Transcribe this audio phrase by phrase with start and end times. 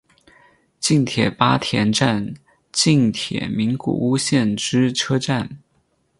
[0.79, 2.33] 近铁八田站
[2.71, 5.59] 近铁名古屋线之车站。